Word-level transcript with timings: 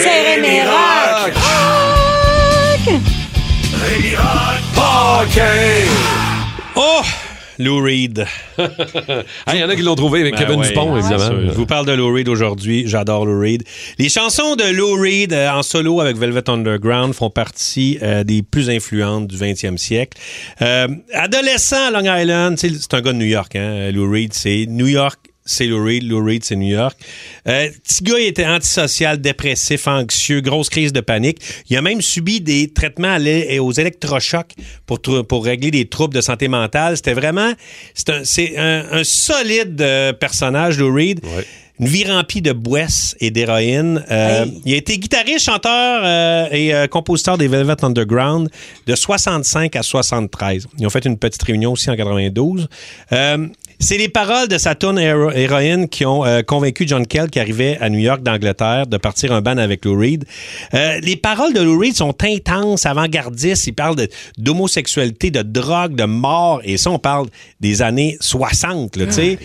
C'est 0.00 0.34
Rémi 0.34 0.60
Rock. 0.60 1.32
Rémi 3.74 4.14
Rock 4.14 4.60
Podcast. 4.74 5.90
Oh! 6.76 7.02
Lou 7.58 7.82
Reed. 7.82 8.24
Ah, 9.46 9.54
Il 9.54 9.60
y 9.60 9.64
en 9.64 9.68
a 9.68 9.76
qui 9.76 9.82
l'ont 9.82 9.94
trouvé 9.94 10.20
avec 10.20 10.34
Ben 10.34 10.46
Kevin 10.46 10.60
ouais, 10.60 10.68
Dupont, 10.68 10.96
évidemment. 10.96 11.40
Je 11.48 11.52
vous 11.52 11.66
parle 11.66 11.86
de 11.86 11.92
Lou 11.92 12.12
Reed 12.12 12.28
aujourd'hui. 12.28 12.84
J'adore 12.86 13.26
Lou 13.26 13.40
Reed. 13.40 13.64
Les 13.98 14.08
chansons 14.08 14.54
de 14.56 14.64
Lou 14.72 14.94
Reed 15.00 15.32
euh, 15.32 15.50
en 15.50 15.62
solo 15.62 16.00
avec 16.00 16.16
Velvet 16.16 16.48
Underground 16.48 17.14
font 17.14 17.30
partie 17.30 17.98
euh, 18.02 18.24
des 18.24 18.42
plus 18.42 18.70
influentes 18.70 19.26
du 19.26 19.36
20e 19.36 19.76
siècle. 19.76 20.18
Euh, 20.62 20.88
adolescent 21.12 21.88
à 21.88 21.90
Long 21.90 22.04
Island, 22.04 22.58
c'est 22.58 22.94
un 22.94 23.00
gars 23.00 23.12
de 23.12 23.18
New 23.18 23.26
York, 23.26 23.56
hein, 23.56 23.90
Lou 23.90 24.10
Reed. 24.10 24.34
C'est 24.34 24.66
New 24.68 24.86
York. 24.86 25.18
C'est 25.48 25.64
Lou 25.64 25.82
Reed, 25.82 26.04
Lou 26.04 26.22
Reed, 26.24 26.44
c'est 26.44 26.56
New 26.56 26.68
York. 26.68 26.96
Euh, 27.48 27.70
petit 27.82 28.04
gars, 28.04 28.18
il 28.18 28.26
était 28.26 28.46
antisocial, 28.46 29.18
dépressif, 29.18 29.88
anxieux, 29.88 30.40
grosse 30.40 30.68
crise 30.68 30.92
de 30.92 31.00
panique. 31.00 31.38
Il 31.70 31.76
a 31.76 31.82
même 31.82 32.02
subi 32.02 32.40
des 32.40 32.68
traitements 32.68 33.16
aux 33.60 33.72
électrochocs 33.72 34.52
pour, 34.86 35.00
pour 35.26 35.44
régler 35.44 35.70
des 35.70 35.86
troubles 35.86 36.14
de 36.14 36.20
santé 36.20 36.48
mentale. 36.48 36.96
C'était 36.96 37.14
vraiment, 37.14 37.52
c'est 37.94 38.10
un, 38.10 38.24
c'est 38.24 38.58
un, 38.58 38.86
un 38.92 39.04
solide 39.04 39.80
euh, 39.80 40.12
personnage, 40.12 40.78
Lou 40.78 40.94
Reed. 40.94 41.20
Une 41.80 41.86
vie 41.86 42.04
remplie 42.10 42.42
de 42.42 42.52
boisse 42.52 43.14
et 43.20 43.30
d'héroïne. 43.30 44.04
Euh, 44.10 44.46
Il 44.64 44.74
a 44.74 44.76
été 44.76 44.98
guitariste, 44.98 45.44
chanteur 45.46 46.00
euh, 46.04 46.48
et 46.50 46.74
euh, 46.74 46.88
compositeur 46.88 47.38
des 47.38 47.46
Velvet 47.46 47.84
Underground 47.84 48.50
de 48.86 48.94
65 48.96 49.76
à 49.76 49.82
73. 49.82 50.66
Ils 50.78 50.86
ont 50.86 50.90
fait 50.90 51.04
une 51.04 51.16
petite 51.16 51.42
réunion 51.42 51.72
aussi 51.72 51.88
en 51.88 51.94
92. 51.96 52.68
Euh, 53.80 53.84
c'est 53.84 53.96
les 53.96 54.08
paroles 54.08 54.48
de 54.48 54.58
sa 54.58 54.72
Héro- 54.72 55.30
Héroïne 55.30 55.88
qui 55.88 56.04
ont 56.04 56.24
euh, 56.24 56.42
convaincu 56.42 56.84
John 56.86 57.06
Kell, 57.06 57.30
qui 57.30 57.40
arrivait 57.40 57.78
à 57.80 57.88
New 57.88 57.98
York 57.98 58.22
d'Angleterre, 58.22 58.86
de 58.86 58.96
partir 58.96 59.32
un 59.32 59.40
band 59.40 59.56
avec 59.58 59.84
Lou 59.84 59.98
Reed. 59.98 60.24
Euh, 60.74 60.98
les 61.00 61.16
paroles 61.16 61.52
de 61.54 61.60
Lou 61.60 61.78
Reed 61.78 61.94
sont 61.96 62.14
intenses, 62.22 62.86
avant-gardistes. 62.86 63.66
Il 63.66 63.72
parle 63.72 63.96
de- 63.96 64.08
d'homosexualité, 64.36 65.30
de, 65.30 65.42
drogue, 65.42 65.94
de 65.94 66.04
mort. 66.04 66.60
Et 66.64 66.76
ça, 66.76 66.90
on 66.90 66.98
parle 66.98 67.28
des 67.60 67.82
années 67.82 68.16
60, 68.20 68.96
là, 68.96 69.06
tu 69.06 69.12
sais. 69.12 69.38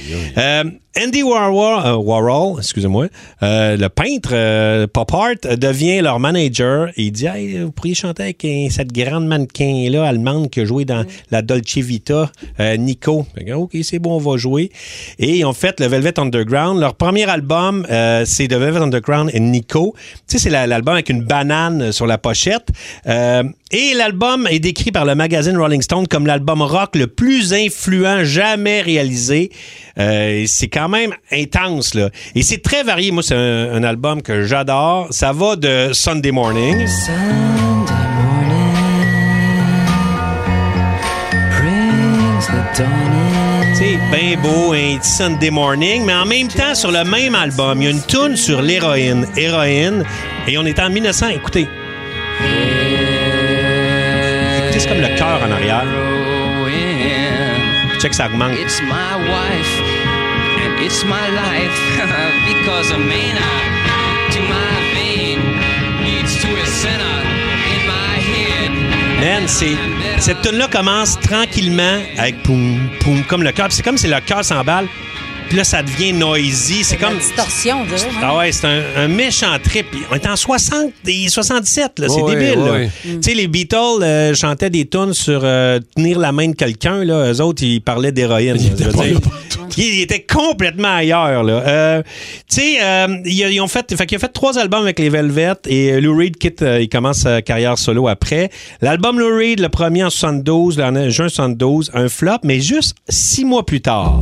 Andy 0.96 1.24
Warhol, 1.24 1.84
euh, 1.86 1.96
Warhol 1.96 2.60
excusez-moi, 2.60 3.08
euh, 3.42 3.76
le 3.78 3.90
peintre 3.90 4.30
euh, 4.34 4.86
Pop 4.86 5.12
Art 5.12 5.58
devient 5.58 6.02
leur 6.02 6.20
manager 6.20 6.90
et 6.90 7.06
il 7.06 7.12
dit 7.12 7.26
hey, 7.26 7.58
vous 7.62 7.72
pourriez 7.72 7.96
chanter 7.96 8.22
avec 8.22 8.46
cette 8.70 8.94
grande 8.94 9.26
mannequin 9.26 9.88
là 9.90 10.06
allemande 10.08 10.52
qui 10.52 10.62
a 10.62 10.66
joué 10.66 10.86
dans 10.86 11.04
la 11.32 11.42
Dolce 11.42 11.78
Vita, 11.78 12.32
Nico. 12.78 13.26
Ok, 13.56 13.72
c'est 13.82 13.98
bon, 13.98 14.18
on 14.18 14.20
va 14.20 14.38
jouer. 14.38 14.70
Et 15.18 15.38
ils 15.40 15.46
ont 15.46 15.54
fait 15.54 15.80
le 15.80 15.88
Velvet 15.88 16.20
Underground. 16.20 16.80
Leur 16.80 16.94
premier 16.94 17.28
album, 17.28 17.88
c'est 18.26 18.48
The 18.48 18.54
Velvet 18.54 18.80
Underground 18.80 19.32
et 19.34 19.40
Nico. 19.40 19.96
Tu 20.28 20.38
sais, 20.38 20.38
c'est 20.44 20.50
la- 20.52 20.68
l'album 20.68 20.94
avec 20.94 21.10
une 21.10 21.24
banane 21.24 21.92
sur 21.92 22.06
la 22.06 22.20
pochette. 22.20 22.68
Et 23.06 23.94
l'album 23.96 24.48
est 24.52 24.60
décrit 24.60 24.92
par 24.92 25.06
le 25.06 25.16
magazine 25.16 25.58
Rolling 25.58 25.82
Stone 25.82 26.08
comme 26.08 26.28
l'album 26.28 26.62
rock 26.62 26.96
le 26.96 27.08
plus 27.08 27.54
influent 27.54 28.24
jamais 28.24 28.82
réalisé. 28.82 29.50
C'est 29.96 30.68
quand 30.72 30.83
même 30.88 31.14
intense, 31.32 31.94
là. 31.94 32.10
Et 32.36 32.42
c'est 32.44 32.62
très 32.62 32.84
varié. 32.84 33.12
Moi, 33.12 33.24
c'est 33.24 33.36
un, 33.36 33.74
un 33.74 33.84
album 33.84 34.22
que 34.22 34.44
j'adore. 34.44 35.08
Ça 35.12 35.32
va 35.32 35.56
de 35.56 35.92
Sunday 35.94 36.32
Morning. 36.32 36.86
C'est 43.74 43.98
bien 44.12 44.38
beau, 44.42 44.74
un 44.74 44.98
petit 44.98 45.10
Sunday 45.10 45.50
Morning, 45.50 46.06
mais 46.06 46.14
en 46.14 46.26
même 46.26 46.48
temps, 46.48 46.74
sur 46.76 46.92
le 46.92 47.04
même 47.04 47.36
album, 47.36 47.82
il 47.82 47.86
y 47.86 47.88
a 47.88 47.92
une 47.92 48.02
tune 48.04 48.36
sur 48.36 48.62
l'héroïne. 48.62 49.28
Héroïne. 49.36 50.04
Et 50.48 50.58
on 50.58 50.66
est 50.66 50.80
en 50.80 50.90
1900. 50.90 51.30
Écoutez. 51.30 51.68
Écoutez, 54.58 54.80
c'est 54.80 54.88
comme 54.88 55.02
le 55.02 55.18
cœur 55.18 55.42
en 55.46 55.52
arrière. 55.52 55.84
Check, 58.00 58.14
ça 58.14 58.28
augmente. 58.28 58.54
It's 58.60 58.82
my 58.82 59.16
wife 59.30 59.80
and 59.80 59.83
it's 60.86 61.06
my 61.06 61.30
life 61.30 61.78
because 62.52 62.92
a 62.92 63.00
man 63.00 63.36
to 64.34 64.40
my 64.54 64.74
vein 64.94 65.40
leads 66.04 66.36
to 66.42 66.50
a 66.62 66.66
center 66.66 67.18
in 67.74 67.82
my 67.88 68.16
head. 68.30 68.72
Man, 69.22 69.48
c'est. 69.48 69.78
Cette 70.20 70.42
tune-là 70.42 70.68
commence 70.68 71.20
tranquillement 71.20 72.00
avec 72.18 72.44
poum, 72.44 72.90
poum, 73.00 73.24
comme 73.24 73.44
le 73.44 73.52
cœur. 73.52 73.68
C'est 73.70 73.84
comme 73.84 73.98
si 73.98 74.08
le 74.08 74.20
cœur 74.20 74.44
s'emballe. 74.44 74.88
Puis 75.54 75.60
là, 75.60 75.64
ça 75.66 75.84
devient 75.84 76.14
noisy. 76.14 76.84
C'est 76.84 76.98
comme. 76.98 77.16
Distorsion, 77.20 77.82
on 77.82 77.86
dirait. 77.86 78.10
hein? 78.10 78.20
Ah 78.24 78.38
ouais, 78.40 78.52
c'est 78.52 78.66
un, 78.66 78.82
un 78.98 79.08
méchant 79.08 79.56
trip. 79.64 79.86
On 80.12 80.16
est 80.16 80.26
en 80.28 80.36
60 80.36 80.92
et 81.06 81.30
77, 81.30 82.00
là. 82.00 82.08
C'est 82.10 82.24
débile, 82.26 82.56
là. 82.66 82.80
Tu 83.04 83.18
sais, 83.22 83.34
les 83.36 83.48
Beatles 83.48 83.78
euh, 84.02 84.34
chantaient 84.34 84.72
des 84.72 84.88
tunes 84.88 85.14
sur 85.14 85.42
euh, 85.44 85.80
tenir 85.96 86.18
la 86.18 86.32
main 86.32 86.48
de 86.48 86.56
quelqu'un, 86.56 87.04
là. 87.04 87.32
Eux 87.32 87.40
autres, 87.40 87.62
ils 87.62 87.82
parlaient 87.82 88.12
d'héroïne. 88.12 88.58
Je 88.58 89.78
Ils 89.78 90.02
étaient 90.02 90.24
complètement 90.24 90.96
ailleurs, 90.96 91.44
là. 91.44 91.54
Euh, 91.68 92.02
tu 92.50 92.56
sais, 92.62 92.78
euh, 92.82 93.18
ils, 93.24 93.42
ils 93.52 93.62
ont 93.62 93.68
fait, 93.68 93.96
fait 93.96 94.08
qu'ils 94.08 94.18
ont 94.18 94.22
fait 94.22 94.34
trois 94.34 94.58
albums 94.58 94.82
avec 94.82 94.98
les 94.98 95.10
Velvet 95.10 95.54
et 95.68 95.92
euh, 95.94 96.02
Lou 96.02 96.18
Reed 96.18 96.38
quitte, 96.38 96.64
euh, 96.64 96.82
il 96.82 96.90
commence 96.90 97.20
sa 97.20 97.44
carrière 97.44 97.78
solo 97.78 98.08
après. 98.08 98.50
L'album 98.82 99.20
Lou 99.20 99.38
Reed, 99.38 99.60
le 99.60 99.70
premier 99.70 100.04
en 100.04 100.10
72, 100.10 100.80
le- 100.80 100.84
en 100.84 101.10
juin 101.12 101.30
72, 101.30 101.92
un 101.94 102.10
flop, 102.10 102.38
mais 102.44 102.60
juste 102.60 102.96
six 103.08 103.46
mois 103.46 103.64
plus 103.68 103.82
tard. 103.82 104.20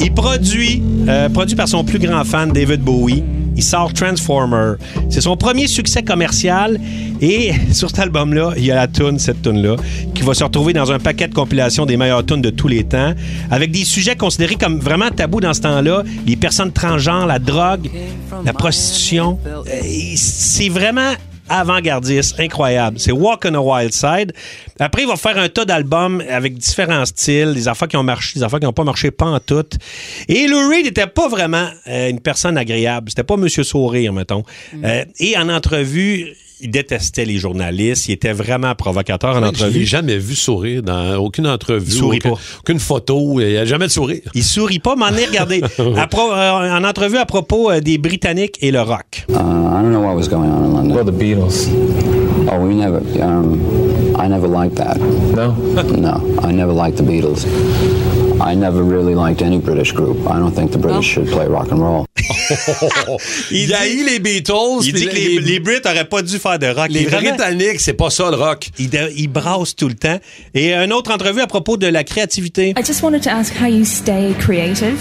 Il 0.00 0.12
produit, 0.14 0.82
euh, 1.08 1.28
produit 1.28 1.56
par 1.56 1.68
son 1.68 1.84
plus 1.84 1.98
grand 1.98 2.24
fan, 2.24 2.50
David 2.52 2.80
Bowie. 2.80 3.22
Il 3.56 3.62
sort 3.62 3.92
Transformer. 3.92 4.74
C'est 5.10 5.20
son 5.20 5.36
premier 5.36 5.66
succès 5.66 6.02
commercial. 6.02 6.78
Et 7.20 7.52
sur 7.72 7.90
cet 7.90 7.98
album-là, 7.98 8.52
il 8.56 8.64
y 8.64 8.70
a 8.70 8.74
la 8.74 8.88
tune, 8.88 9.18
cette 9.18 9.42
tune-là, 9.42 9.76
qui 10.14 10.22
va 10.22 10.32
se 10.34 10.44
retrouver 10.44 10.72
dans 10.72 10.90
un 10.92 10.98
paquet 10.98 11.28
de 11.28 11.34
compilations 11.34 11.84
des 11.84 11.96
meilleures 11.96 12.24
tunes 12.24 12.40
de 12.40 12.50
tous 12.50 12.68
les 12.68 12.84
temps, 12.84 13.12
avec 13.50 13.70
des 13.70 13.84
sujets 13.84 14.16
considérés 14.16 14.54
comme 14.54 14.78
vraiment 14.78 15.10
tabous 15.10 15.40
dans 15.40 15.52
ce 15.52 15.60
temps-là. 15.62 16.04
Les 16.26 16.36
personnes 16.36 16.72
transgenres, 16.72 17.26
la 17.26 17.38
drogue, 17.38 17.90
la 18.44 18.52
prostitution. 18.52 19.38
Euh, 19.46 19.60
C'est 20.16 20.68
vraiment 20.68 21.12
avant-gardiste, 21.50 22.38
incroyable. 22.38 22.98
C'est 22.98 23.12
Walk 23.12 23.44
on 23.46 23.54
a 23.54 23.58
Wild 23.58 23.92
Side. 23.92 24.32
Après, 24.78 25.02
il 25.02 25.08
va 25.08 25.16
faire 25.16 25.36
un 25.36 25.48
tas 25.48 25.64
d'albums 25.64 26.22
avec 26.30 26.56
différents 26.56 27.04
styles, 27.04 27.52
des 27.54 27.68
affaires 27.68 27.88
qui 27.88 27.96
ont 27.96 28.02
marché, 28.02 28.38
des 28.38 28.44
affaires 28.44 28.60
qui 28.60 28.66
n'ont 28.66 28.72
pas 28.72 28.84
marché 28.84 29.10
pas 29.10 29.26
en 29.26 29.40
toutes. 29.40 29.76
Et 30.28 30.46
Lou 30.46 30.68
Reed 30.68 30.84
n'était 30.84 31.06
pas 31.06 31.28
vraiment 31.28 31.68
euh, 31.88 32.08
une 32.08 32.20
personne 32.20 32.56
agréable. 32.56 33.10
C'était 33.10 33.24
pas 33.24 33.36
Monsieur 33.36 33.64
Sourire, 33.64 34.12
mettons. 34.12 34.44
Euh, 34.84 35.04
et 35.18 35.36
en 35.36 35.48
entrevue, 35.48 36.34
il 36.62 36.70
détestait 36.70 37.24
les 37.24 37.38
journalistes. 37.38 38.08
Il 38.08 38.12
était 38.12 38.32
vraiment 38.32 38.74
provocateur 38.74 39.30
en 39.30 39.34
Je 39.36 39.40
l'ai 39.40 39.46
entrevue. 39.48 39.84
jamais 39.84 40.18
vu 40.18 40.34
sourire 40.34 40.82
dans 40.82 41.16
aucune 41.16 41.46
entrevue. 41.46 41.86
Il 41.88 41.92
sourit 41.92 42.18
aucune, 42.18 42.30
pas. 42.32 42.38
aucune 42.60 42.78
photo. 42.78 43.40
Il 43.40 43.48
n'y 43.48 43.56
a 43.56 43.64
jamais 43.64 43.86
de 43.86 43.90
sourire. 43.92 44.20
Il 44.34 44.42
sourit 44.44 44.78
pas, 44.78 44.96
m'en 44.96 45.08
est 45.08 45.26
regardé. 45.26 45.62
À 45.96 46.06
pro- 46.06 46.32
euh, 46.32 46.70
en 46.78 46.84
entrevue 46.84 47.18
à 47.18 47.26
propos 47.26 47.70
euh, 47.70 47.80
des 47.80 47.98
Britanniques 47.98 48.56
et 48.60 48.70
le 48.70 48.80
rock. 48.80 49.24
Uh, 49.28 49.32
I 49.32 49.82
don't 49.82 49.90
know 49.90 50.00
what 50.00 50.14
was 50.14 50.28
going 50.28 50.48
on 50.50 50.64
in 50.64 50.72
London. 50.74 50.94
Well, 50.94 51.04
the 51.04 51.12
Beatles? 51.16 51.68
Oh, 52.50 52.58
we 52.66 52.74
never. 52.74 53.00
Um, 53.22 53.58
I 54.18 54.28
never 54.28 54.48
liked 54.48 54.76
that. 54.76 54.98
No? 54.98 55.52
No, 55.96 56.20
I 56.42 56.52
never 56.52 56.72
liked 56.72 56.96
the 56.96 57.02
Beatles. 57.04 57.44
I 58.40 58.54
never 58.54 58.82
really 58.82 59.14
liked 59.14 59.42
any 59.42 59.58
British 59.58 59.92
group. 59.92 60.26
I 60.26 60.38
don't 60.38 60.54
think 60.54 60.72
the 60.72 60.78
British 60.78 61.06
should 61.06 61.28
play 61.28 61.46
rock 61.46 61.70
and 61.70 61.78
roll. 61.80 62.06
Il 63.50 63.74
a 63.74 63.86
dit- 63.86 63.92
eu 64.00 64.04
les 64.04 64.18
Beatles. 64.18 64.82
Il 64.84 64.92
dit 64.94 65.06
que 65.06 65.14
les, 65.14 65.38
les 65.40 65.60
Brits 65.60 65.82
auraient 65.84 66.06
pas 66.08 66.22
dû 66.22 66.38
faire 66.38 66.58
de 66.58 66.66
rock. 66.68 66.88
les 66.90 67.04
Britanniques, 67.04 67.80
c'est 67.80 67.92
pas 67.92 68.08
ça 68.10 68.30
le 68.30 68.36
rock. 68.36 68.70
Il, 68.78 68.88
de- 68.88 69.12
il 69.16 69.28
brasse 69.28 69.76
tout 69.76 69.88
le 69.88 69.94
temps. 69.94 70.18
Et 70.54 70.72
une 70.72 70.92
autre 70.92 71.12
entrevue 71.12 71.42
à 71.42 71.46
propos 71.46 71.76
de 71.76 71.86
la 71.86 72.02
créativité. 72.02 72.74
I 72.78 72.84
just 72.84 73.02
wanted 73.02 73.22
to 73.22 73.30
ask 73.30 73.52
how 73.60 73.66
you 73.66 73.84
stay 73.84 74.34
creative. 74.38 74.98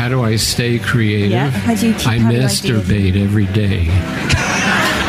How 0.00 0.08
do 0.08 0.24
I 0.24 0.38
stay 0.38 0.78
creative? 0.78 1.30
Yeah, 1.32 1.50
how 1.66 1.74
do 1.74 1.86
you 1.86 1.94
keep 1.94 2.08
I 2.08 2.18
masturbate 2.20 3.16
every 3.16 3.46
day. 3.46 3.88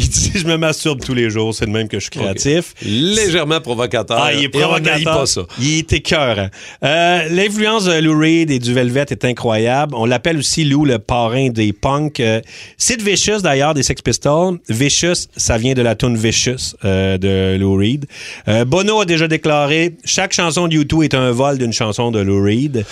Je 0.34 0.44
me 0.44 0.56
masturbe 0.56 1.00
tous 1.04 1.14
les 1.14 1.28
jours, 1.30 1.54
c'est 1.54 1.66
de 1.66 1.70
même 1.70 1.88
que 1.88 1.98
je 1.98 2.04
suis 2.04 2.10
créatif. 2.10 2.74
Légèrement 2.82 3.60
provocateur. 3.60 4.18
Ah, 4.22 4.32
il 4.32 4.44
est 4.44 4.54
Et 4.54 4.64
on 4.64 4.68
provocateur. 4.68 5.18
pas 5.20 5.26
ça. 5.26 5.42
Il 5.60 5.78
est 5.78 5.92
écœurant. 5.92 6.48
Euh, 6.84 7.28
L'influence 7.30 7.84
de 7.84 7.98
Lou 8.00 8.18
Reed 8.18 8.50
et 8.50 8.58
du 8.58 8.72
Velvet 8.72 9.06
est 9.10 9.24
incroyable. 9.24 9.94
On 9.96 10.06
l'appelle 10.06 10.38
aussi 10.38 10.64
Lou, 10.64 10.84
le 10.84 10.98
parrain 10.98 11.48
des 11.50 11.72
punks. 11.72 12.20
Euh, 12.20 12.40
Sid 12.78 13.02
Vicious, 13.02 13.40
d'ailleurs, 13.42 13.74
des 13.74 13.82
Sex 13.82 14.00
Pistols. 14.02 14.58
Vicious, 14.68 15.26
ça 15.36 15.58
vient 15.58 15.74
de 15.74 15.82
la 15.82 15.94
tune 15.94 16.16
Vicious 16.16 16.74
euh, 16.84 17.18
de 17.18 17.56
Lou 17.58 17.74
Reed. 17.76 18.06
Euh, 18.48 18.64
Bono 18.64 19.00
a 19.00 19.04
déjà 19.04 19.26
déclaré 19.28 19.96
chaque 20.04 20.32
chanson 20.32 20.68
de 20.68 20.76
U2 20.76 21.04
est 21.04 21.14
un 21.14 21.30
vol 21.32 21.58
d'une 21.58 21.72
chanson 21.72 22.10
de 22.10 22.20
Lou 22.20 22.42
Reed. 22.44 22.84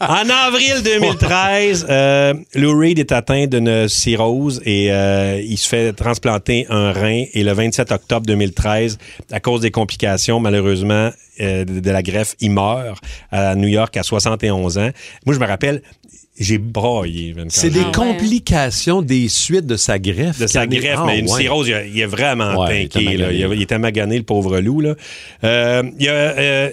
En 0.00 0.28
avril 0.46 0.82
2013, 0.84 1.86
euh, 1.88 2.34
Lou 2.54 2.78
Reed 2.78 2.98
est 2.98 3.12
atteint 3.12 3.46
d'une 3.46 3.88
cirrhose 3.88 4.60
et 4.64 4.88
euh, 4.90 5.40
il 5.46 5.56
se 5.58 5.68
fait 5.68 5.92
transplanter 5.92 6.66
un 6.70 6.92
rein 6.92 7.24
et 7.32 7.42
le 7.44 7.52
27 7.52 7.92
octobre 7.92 8.26
2013, 8.26 8.98
à 9.30 9.40
cause 9.40 9.60
des 9.60 9.70
complications, 9.70 10.40
malheureusement, 10.40 11.10
euh, 11.40 11.64
de, 11.64 11.90
la 11.90 12.02
greffe, 12.02 12.34
il 12.40 12.50
meurt 12.52 13.02
à 13.30 13.54
New 13.54 13.68
York 13.68 13.96
à 13.96 14.02
71 14.02 14.78
ans. 14.78 14.90
Moi, 15.26 15.34
je 15.34 15.40
me 15.40 15.46
rappelle, 15.46 15.82
j'ai 16.38 16.58
braillé. 16.58 17.32
Vince, 17.32 17.54
C'est 17.54 17.70
des 17.70 17.80
j'ai- 17.80 17.86
ouais. 17.86 17.92
complications 17.92 19.02
des 19.02 19.28
suites 19.28 19.66
de 19.66 19.76
sa 19.76 19.98
greffe. 19.98 20.38
de 20.38 20.46
sa 20.46 20.64
est- 20.64 20.68
greffe, 20.68 20.98
Ah, 20.98 21.04
mais 21.06 21.18
une 21.20 21.28
ouais. 21.30 21.40
cirrhose, 21.42 21.68
il 21.68 21.74
a, 21.74 21.84
il 21.84 22.02
a 22.02 22.06
vraiment 22.06 22.64
pinqué. 22.66 23.00
Il, 23.02 23.62
était 23.62 23.78
magané, 23.78 24.16
le 24.18 24.24
pauvre 24.24 24.58
loup. 24.60 24.80
Là. 24.80 24.94
Euh, 25.44 25.82
il 25.98 26.08
a, 26.08 26.12
euh, 26.12 26.70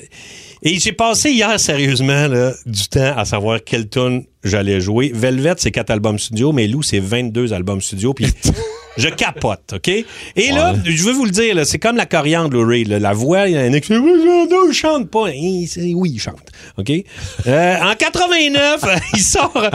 et 0.64 0.80
j'ai 0.80 0.92
passé 0.92 1.32
hier, 1.32 1.60
sérieusement, 1.60 2.28
du 2.66 2.88
temps 2.88 3.18
à 3.18 3.26
savoir 3.26 3.64
quelle 3.64 3.90
tune 3.90 4.26
j'allais 4.44 4.80
jouer. 4.80 5.12
Velvet, 5.14 5.56
c'est 5.58 5.72
quatre 5.72 5.90
albums 5.90 6.20
studio, 6.20 6.52
mais 6.52 6.68
Lou, 6.68 6.84
c'est 6.84 7.00
22 7.00 7.54
albums 7.54 7.82
studio. 7.82 8.14
Puis 8.14 8.28
je 8.98 9.08
capote, 9.10 9.74
OK? 9.74 9.88
Et 9.88 10.52
là, 10.52 10.74
je 10.84 11.04
veux 11.04 11.14
vous 11.14 11.26
le 11.26 11.32
dire, 11.32 11.66
c'est 11.66 11.80
comme 11.80 11.96
la 11.96 12.06
coriandre, 12.06 12.58
Reed. 12.64 12.88
là. 12.90 13.00
La 13.00 13.14
voix, 13.14 13.48
il 13.48 13.54
y 13.56 13.58
en 13.58 13.74
a 13.74 13.80
qui 13.80 13.90
disent, 13.94 14.02
oui, 14.02 14.12
il 14.70 14.74
chante 14.74 15.10
pas. 15.10 15.24
Oui, 15.24 15.70
il 16.14 16.20
chante. 16.20 16.42
OK? 16.78 16.92
Euh, 17.48 17.76
en 17.82 17.96
89, 17.96 18.82
il 19.14 19.20
sort 19.20 19.70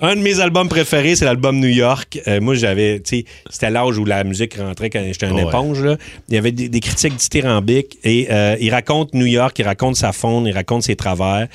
un 0.00 0.16
de 0.16 0.20
mes 0.20 0.40
albums 0.40 0.68
préférés, 0.68 1.14
c'est 1.16 1.24
l'album 1.24 1.58
New 1.58 1.68
York. 1.68 2.20
Euh, 2.26 2.40
moi, 2.40 2.54
j'avais, 2.54 3.00
tu 3.00 3.18
sais, 3.18 3.24
c'était 3.50 3.70
l'âge 3.70 3.96
où 3.98 4.04
la 4.04 4.24
musique 4.24 4.54
rentrait 4.56 4.90
quand 4.90 5.02
j'étais 5.04 5.26
un 5.26 5.32
Ouais. 5.36 5.42
éponge. 5.44 5.82
Là. 5.82 5.96
Il 6.28 6.34
y 6.34 6.38
avait 6.38 6.52
des, 6.52 6.68
des 6.68 6.80
critiques 6.80 7.16
dithyrambiques 7.16 7.98
et 8.04 8.26
euh, 8.30 8.56
il 8.60 8.70
raconte 8.70 9.14
New 9.14 9.26
York, 9.26 9.58
il 9.58 9.64
raconte 9.64 9.96
sa 9.96 10.12
faune, 10.12 10.46
il 10.46 10.52
raconte 10.52 10.82
ses 10.82 10.96
travers. 10.96 11.46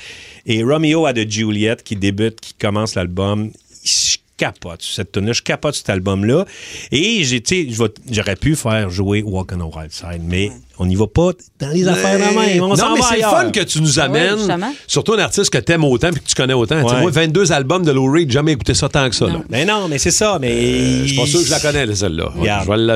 Et 0.46 0.64
Romeo 0.64 1.06
a 1.06 1.14
de 1.14 1.30
Juliet 1.30 1.78
qui 1.84 1.96
débute, 1.96 2.40
qui 2.40 2.54
commence 2.54 2.96
l'album. 2.96 3.52
Je 3.84 4.18
capote 4.46 4.82
sur 4.82 4.96
cette 4.96 5.12
tune 5.12 5.32
je 5.34 5.42
capote 5.42 5.76
sur 5.76 5.82
cet 5.86 5.90
album-là. 5.92 6.46
Et 6.92 7.24
j'ai, 7.24 7.42
tu 7.42 7.56
sais, 7.68 7.72
je 7.72 7.82
vais- 7.84 7.94
j'aurais 8.10 8.36
pu 8.36 8.56
faire 8.56 8.90
jouer 8.90 9.22
Walk 9.26 9.52
on 9.54 9.58
the 9.70 9.76
Wild 9.76 9.92
Side, 9.92 10.22
mais 10.26 10.52
on 10.80 10.86
n'y 10.88 10.96
va 10.96 11.06
pas 11.06 11.30
dans 11.60 11.70
les 11.70 11.88
affaires 11.88 12.18
de 12.18 12.36
même. 12.36 12.64
On 12.64 12.76
non, 12.76 12.96
mais 12.96 13.02
c'est 13.08 13.18
le 13.18 13.22
fun 13.22 13.52
que 13.52 13.60
tu 13.60 13.82
nous 13.82 14.00
Ah 14.00 14.08
oui, 14.10 14.20
amènes. 14.20 14.74
surtout 14.88 15.14
un 15.14 15.20
artiste 15.20 15.52
que 15.52 15.60
t'aimes 15.60 15.84
autant 15.84 16.10
et 16.10 16.14
que 16.14 16.20
tu 16.26 16.34
connais 16.34 16.54
autant. 16.56 16.82
Ouais. 16.82 17.02
Moi, 17.02 17.12
22 17.12 17.52
albums 17.52 17.84
de 17.86 17.92
Lou 17.92 18.12
Reed, 18.12 18.32
jamais 18.32 18.54
écouté 18.54 18.74
ça 18.74 18.90
tant 18.90 19.08
que 19.10 19.16
ça. 19.16 19.28
là. 19.28 19.42
Mais 19.50 19.64
non, 19.64 19.88
mais 19.88 20.00
c'est 20.00 20.10
ça. 20.12 20.38
Mais 20.42 20.52
Euh, 20.52 21.02
Je 21.04 21.08
suis 21.08 21.18
pas 21.18 21.26
sûr 21.28 21.40
que 21.42 21.46
je 21.46 21.52
la 21.52 21.60
connais, 21.60 21.94
celle-là. 21.96 22.32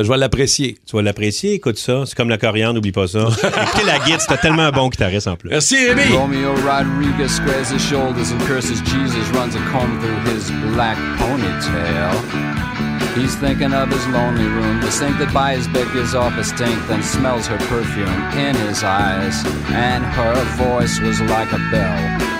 Je 0.03 0.09
vais 0.09 0.17
l'apprécier. 0.17 0.77
Tu 0.87 0.95
vas 0.95 1.01
l'apprécier, 1.03 1.53
écoute 1.53 1.77
ça. 1.77 2.03
C'est 2.07 2.15
comme 2.15 2.29
la 2.29 2.37
coriandre, 2.39 2.75
n'oublie 2.75 2.91
pas 2.91 3.07
ça. 3.07 3.27
Écoutez 3.29 3.85
la 3.85 3.99
guide, 3.99 4.19
c'était 4.19 4.37
tellement 4.37 4.63
un 4.63 4.71
bon 4.71 4.89
guitariste 4.89 5.27
en 5.27 5.35
plus. 5.35 5.49
Merci, 5.49 5.75
Rémi. 5.87 6.11
Romeo 6.15 6.53
Rodriguez 6.55 7.27
squares 7.29 7.71
his 7.71 7.79
shoulders 7.79 8.31
and 8.33 8.43
curses 8.47 8.81
Jesus, 8.85 9.31
runs 9.33 9.53
a 9.55 9.71
comb 9.71 9.99
through 9.99 10.35
his 10.35 10.51
black 10.73 10.97
ponytail. 11.35 13.15
He's 13.15 13.35
thinking 13.35 13.73
of 13.73 13.89
his 13.89 14.05
lonely 14.07 14.45
room. 14.45 14.81
The 14.81 14.91
sink 14.91 15.17
that 15.19 15.33
by 15.33 15.55
his 15.55 15.67
bed 15.67 15.91
gives 15.93 16.15
off 16.15 16.33
stink, 16.43 16.75
then 16.87 17.01
smells 17.03 17.47
her 17.47 17.57
perfume 17.57 18.21
in 18.37 18.55
his 18.55 18.83
eyes. 18.83 19.45
And 19.71 20.03
her 20.03 20.35
voice 20.55 20.99
was 20.99 21.21
like 21.21 21.51
a 21.51 21.59
bell. 21.71 22.34